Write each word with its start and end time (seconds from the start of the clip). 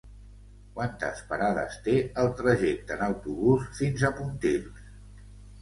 Quantes 0.77 1.19
parades 1.33 1.77
té 1.89 1.95
el 2.23 2.31
trajecte 2.41 2.97
en 2.97 3.05
autobús 3.11 3.69
fins 3.81 4.07
a 4.11 4.15
Pontils? 4.23 4.85